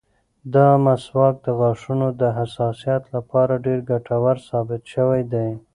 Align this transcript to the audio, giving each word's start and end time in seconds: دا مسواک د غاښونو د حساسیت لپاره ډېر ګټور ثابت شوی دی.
دا 0.53 0.67
مسواک 0.85 1.35
د 1.45 1.47
غاښونو 1.59 2.07
د 2.21 2.23
حساسیت 2.37 3.03
لپاره 3.15 3.53
ډېر 3.65 3.79
ګټور 3.89 4.35
ثابت 4.47 4.81
شوی 4.93 5.21
دی. 5.33 5.49